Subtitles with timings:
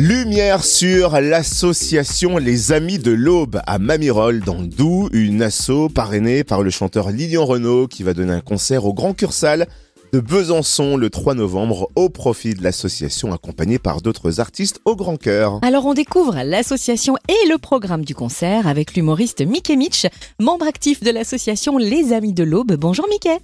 [0.00, 6.42] Lumière sur l'association Les Amis de l'Aube à Mamirol dans le Doubs, une asso parrainée
[6.42, 9.66] par le chanteur Lilian Renault qui va donner un concert au Grand Cursal
[10.14, 15.18] de Besançon le 3 novembre au profit de l'association accompagnée par d'autres artistes au grand
[15.18, 15.58] cœur.
[15.60, 20.06] Alors on découvre l'association et le programme du concert avec l'humoriste Mickey Mitch,
[20.38, 22.72] membre actif de l'association Les Amis de l'Aube.
[22.72, 23.38] Bonjour Mickey.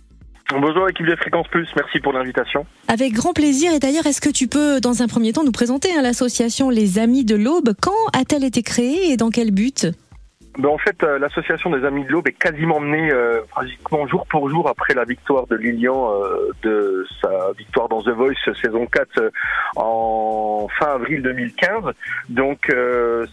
[0.50, 2.66] Bonjour équipe de Fréquence Plus, merci pour l'invitation.
[2.86, 3.72] Avec grand plaisir.
[3.72, 7.00] Et d'ailleurs est-ce que tu peux dans un premier temps nous présenter hein, l'association Les
[7.00, 7.74] Amis de l'Aube?
[7.80, 9.88] Quand a-t-elle été créée et dans quel but?
[10.58, 14.26] Ben, en fait, euh, l'association des Amis de l'Aube est quasiment menée euh, pratiquement jour
[14.26, 18.86] pour jour après la victoire de Lilian, euh, de sa victoire dans The Voice saison
[18.86, 19.30] 4 euh,
[19.76, 21.92] en fin avril 2015.
[22.30, 22.72] Donc,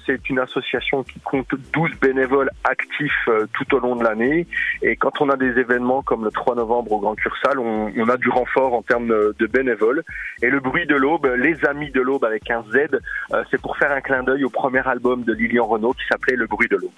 [0.06, 4.48] c'est une association qui compte 12 bénévoles actifs tout au long de l'année.
[4.82, 8.10] Et quand on a des événements comme le 3 novembre au Grand Cursal, on, on
[8.10, 10.04] a du renfort en termes de bénévoles.
[10.42, 13.00] Et le bruit de l'aube, les Amis de l'aube avec un Z,
[13.50, 16.48] c'est pour faire un clin d'œil au premier album de Lilian Renault qui s'appelait Le
[16.48, 16.92] bruit de l'aube.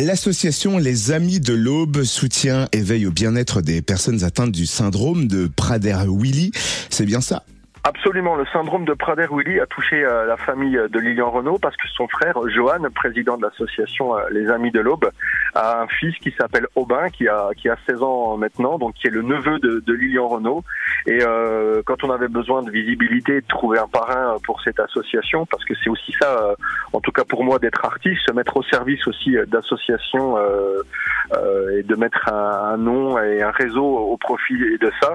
[0.00, 5.26] L'association Les Amis de l'Aube soutient et veille au bien-être des personnes atteintes du syndrome
[5.26, 6.52] de Prader-Willi.
[6.90, 7.44] C'est bien ça?
[7.88, 11.86] Absolument, le syndrome de Prader-Willi a touché euh, la famille de Lilian Renault parce que
[11.86, 15.08] son frère, Johan, président de l'association euh, Les Amis de l'Aube,
[15.54, 19.06] a un fils qui s'appelle Aubin, qui a, qui a 16 ans maintenant, donc qui
[19.06, 20.64] est le neveu de, de Lilian Renault.
[21.06, 25.46] Et euh, quand on avait besoin de visibilité, de trouver un parrain pour cette association,
[25.46, 26.54] parce que c'est aussi ça, euh,
[26.92, 31.84] en tout cas pour moi, d'être artiste, se mettre au service aussi d'associations euh, et
[31.84, 35.14] de mettre un, un, nom et un réseau au profit de ça,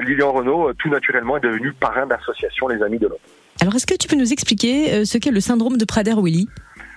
[0.00, 2.06] Lilian Renault, tout naturellement, est devenu parrain
[2.68, 3.08] Les Amis de.
[3.60, 6.48] Alors, est-ce que tu peux nous expliquer euh, ce qu'est le syndrome de Prader-Willi?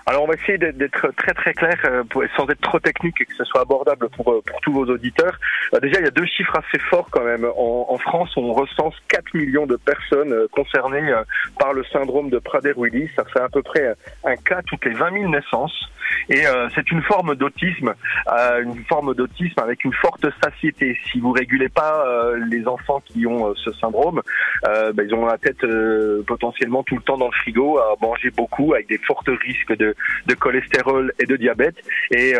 [0.05, 2.03] Alors on va essayer d'être très très clair euh,
[2.35, 5.39] sans être trop technique et que ce soit abordable pour, euh, pour tous vos auditeurs.
[5.81, 7.45] déjà il y a deux chiffres assez forts quand même.
[7.45, 11.13] En, en France on recense 4 millions de personnes concernées
[11.59, 13.09] par le syndrome de Prader-Willi.
[13.15, 15.89] Ça fait à peu près un cas toutes les 20 000 naissances.
[16.29, 17.93] Et euh, c'est une forme d'autisme,
[18.31, 20.97] euh, une forme d'autisme avec une forte satiété.
[21.11, 24.21] Si vous régulez pas euh, les enfants qui ont ce syndrome,
[24.63, 25.65] ben, ils ont la tête
[26.25, 29.92] potentiellement tout le temps dans le frigo à manger beaucoup avec des forts risques de,
[30.27, 31.75] de cholestérol et de diabète.
[32.11, 32.33] Et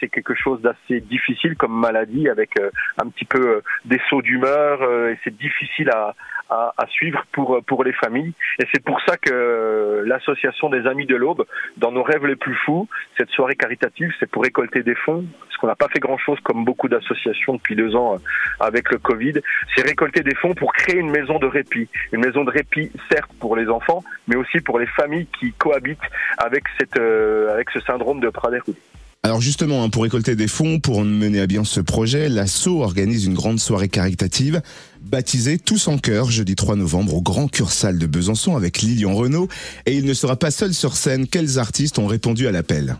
[0.00, 2.50] c'est quelque chose d'assez difficile comme maladie avec
[2.98, 6.14] un petit peu des sauts d'humeur et c'est difficile à,
[6.50, 8.32] à, à, suivre pour pour les familles.
[8.60, 11.44] Et c'est pour ça que l'association des Amis de l'Aube,
[11.76, 15.56] dans nos rêves les plus fous, cette soirée caritative, c'est pour récolter des fonds, parce
[15.56, 18.18] qu'on n'a pas fait grand-chose comme beaucoup d'associations depuis deux ans euh,
[18.60, 19.34] avec le Covid.
[19.74, 21.88] C'est récolter des fonds pour créer une maison de répit.
[22.12, 25.98] Une maison de répit, certes, pour les enfants, mais aussi pour les familles qui cohabitent
[26.38, 28.76] avec, cette, euh, avec ce syndrome de Prader-Willi.
[29.22, 33.24] Alors justement, hein, pour récolter des fonds, pour mener à bien ce projet, l'ASSO organise
[33.24, 34.60] une grande soirée caritative
[35.00, 39.48] baptisée Tous en cœur, jeudi 3 novembre au Grand Cursal de Besançon avec Lilian Renault.
[39.86, 41.26] Et il ne sera pas seul sur scène.
[41.26, 42.96] Quels artistes ont répondu à l'appel?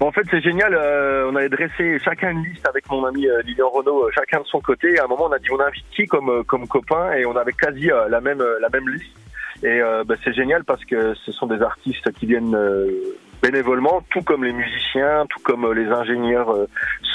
[0.00, 0.74] En fait, c'est génial.
[0.74, 4.40] Euh, on avait dressé chacun une liste avec mon ami euh, Lilian Renault, euh, chacun
[4.40, 4.94] de son côté.
[4.94, 7.36] Et à un moment, on a dit on invite qui comme comme copain et on
[7.36, 9.16] avait quasi la même la même liste.
[9.64, 12.56] Et bah, c'est génial parce que ce sont des artistes qui viennent
[13.42, 16.66] bénévolement, tout comme les musiciens, tout comme euh, les ingénieurs euh,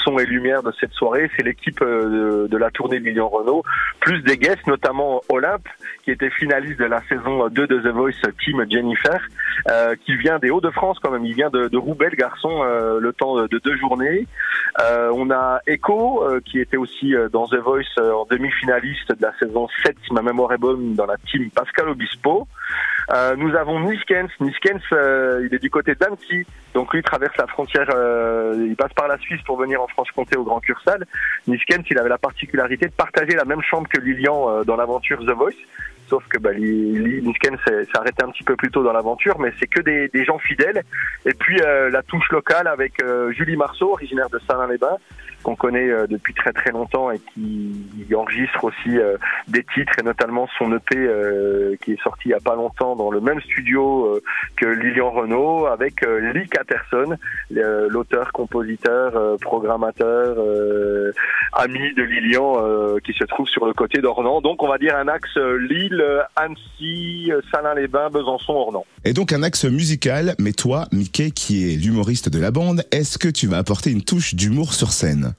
[0.04, 1.30] son et lumière de cette soirée.
[1.36, 3.62] C'est l'équipe euh, de la tournée Lilian Renault,
[4.00, 5.68] plus des guests, notamment Olympe,
[6.04, 8.12] qui était finaliste de la saison 2 de The Voice,
[8.44, 9.26] Team Jennifer,
[10.04, 11.24] qui vient des Hauts-de-France quand même.
[11.24, 14.26] Il vient de, de Roubaix, le garçon, le temps de deux journées.
[14.78, 19.96] on a Echo, qui était aussi dans The Voice en demi-finaliste de la saison 7,
[20.06, 22.46] si ma mémoire est bonne, dans la team Pascal Obispo.
[23.12, 24.30] Euh, nous avons Niskens.
[24.40, 26.46] Niskens, euh, il est du côté d'Annecy.
[26.72, 30.36] Donc lui traverse la frontière, euh, il passe par la Suisse pour venir en Franche-Comté
[30.36, 31.04] au Grand Cursal.
[31.46, 35.30] Niskens, il avait la particularité de partager la même chambre que Lilian dans l'aventure The
[35.30, 35.54] Voice.
[36.08, 39.66] Sauf que bah, Niskens s'est arrêté un petit peu plus tôt dans l'aventure, mais c'est
[39.66, 40.82] que des, gens fidèles.
[41.24, 44.98] Et puis la touche locale avec Julie Marceau, originaire de Saint-Lin-les-Bains,
[45.44, 49.16] qu'on connaît euh, depuis très très longtemps et qui enregistre aussi euh,
[49.46, 52.96] des titres et notamment son EP euh, qui est sorti il y a pas longtemps
[52.96, 54.18] dans le même studio
[54.56, 57.16] que Lilian Renault avec Lee Catterson,
[57.50, 60.38] l'auteur, compositeur, programmateur,
[61.52, 64.40] ami de Lilian qui se trouve sur le côté d'Ornans.
[64.40, 65.93] Donc on va dire un axe Lille,
[66.36, 68.86] Annecy, Salins-les-Bains, Besançon, Ornans.
[69.04, 73.18] Et donc un axe musical, mais toi, Mickey, qui est l'humoriste de la bande, est-ce
[73.18, 75.34] que tu vas apporter une touche d'humour sur scène?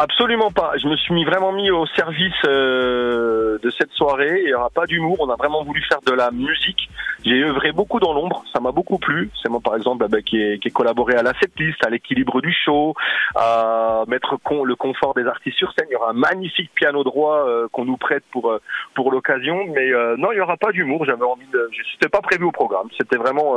[0.00, 0.74] Absolument pas.
[0.80, 4.42] Je me suis vraiment mis au service euh, de cette soirée.
[4.44, 5.16] Il n'y aura pas d'humour.
[5.18, 6.88] On a vraiment voulu faire de la musique.
[7.24, 8.44] J'ai œuvré beaucoup dans l'ombre.
[8.52, 9.28] Ça m'a beaucoup plu.
[9.42, 12.52] C'est moi, par exemple, bah, qui, ai, qui collaboré à la setlist, à l'équilibre du
[12.52, 12.94] show,
[13.34, 15.88] à mettre le confort des artistes sur scène.
[15.90, 18.60] Il y aura un magnifique piano droit euh, qu'on nous prête pour euh,
[18.94, 19.64] pour l'occasion.
[19.74, 21.06] Mais non, il n'y aura pas d'humour.
[21.06, 21.68] J'avais envie de.
[21.94, 22.86] C'était pas prévu au programme.
[22.96, 23.56] C'était vraiment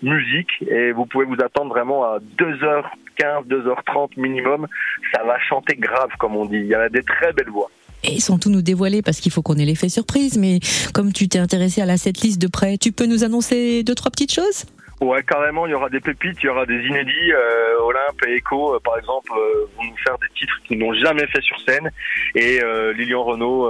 [0.00, 4.66] musique et vous pouvez vous attendre vraiment à 2h15, 2h30 minimum.
[5.12, 6.56] Ça va chanter grave, comme on dit.
[6.56, 7.70] Il y a des très belles voix.
[8.04, 10.58] Et sans tout nous dévoiler parce qu'il faut qu'on ait l'effet surprise, mais
[10.92, 14.10] comme tu t'es intéressé à la setlist de près, tu peux nous annoncer deux, trois
[14.10, 14.64] petites choses?
[15.02, 17.32] Ouais, carrément, il y aura des pépites, il y aura des inédits.
[17.32, 20.94] Euh, Olympe et Echo, euh, par exemple, euh, vont nous faire des titres qu'ils n'ont
[20.94, 21.90] jamais fait sur scène.
[22.36, 22.60] Et
[22.96, 23.68] Lilian Renault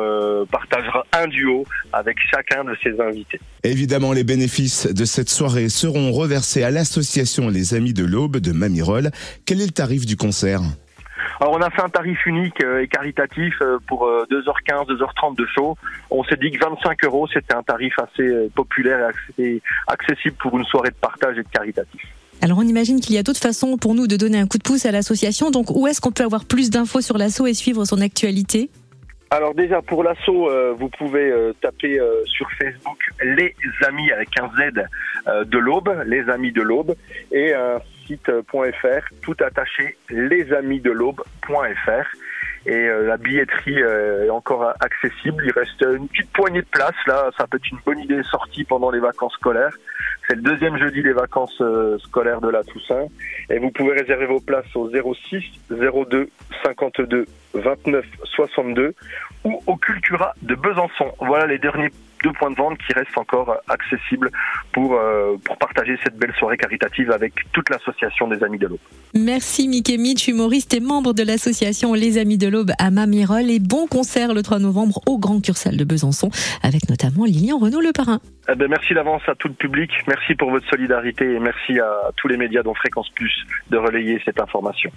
[0.51, 3.41] partagera un duo avec chacun de ses invités.
[3.65, 8.53] Évidemment, les bénéfices de cette soirée seront reversés à l'association Les Amis de l'Aube de
[8.53, 9.11] Mamirol.
[9.47, 10.61] Quel est le tarif du concert?
[11.41, 15.37] Alors on a fait un tarif unique euh, et caritatif euh, pour 2h15, euh, 2h30
[15.37, 15.77] de show.
[16.11, 20.65] On s'est dit que 25 euros, c'était un tarif assez populaire et accessible pour une
[20.65, 22.03] soirée de partage et de caritatif.
[22.41, 24.63] Alors on imagine qu'il y a d'autres façons pour nous de donner un coup de
[24.63, 25.51] pouce à l'association.
[25.51, 28.69] Donc où est-ce qu'on peut avoir plus d'infos sur l'asso et suivre son actualité?
[29.33, 33.55] Alors déjà pour l'assaut, vous pouvez taper sur Facebook les
[33.87, 36.95] amis avec un Z de l'aube, les amis de l'aube,
[37.31, 37.55] et
[38.07, 42.07] site.fr, tout attaché, lesamitsdel'aube.fr.
[42.65, 45.43] Et euh, la billetterie euh, est encore accessible.
[45.45, 46.95] Il reste une petite poignée de places.
[47.07, 49.75] Là, ça peut être une bonne idée sortie pendant les vacances scolaires.
[50.29, 53.07] C'est le deuxième jeudi des vacances euh, scolaires de la Toussaint.
[53.51, 56.29] Et vous pouvez réserver vos places au 06 02
[56.65, 58.95] 52 29 62
[59.45, 61.13] ou au Cultura de Besançon.
[61.21, 61.91] Voilà les derniers
[62.23, 64.31] deux points de vente qui restent encore accessibles
[64.73, 68.79] pour, euh, pour partager cette belle soirée caritative avec toute l'association des Amis de l'Aube.
[69.15, 73.59] Merci Mickey Mitch, humoriste et membre de l'association Les Amis de l'Aube à Mamirol et
[73.59, 76.31] bon concert le 3 novembre au Grand Cursal de Besançon
[76.63, 78.21] avec notamment Lilian Renaud le parrain.
[78.49, 82.11] Eh ben, merci d'avance à tout le public, merci pour votre solidarité et merci à
[82.17, 83.35] tous les médias dont Fréquence Plus
[83.71, 84.91] de relayer cette information.